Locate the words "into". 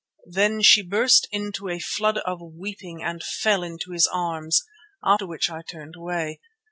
1.31-1.69, 3.61-3.91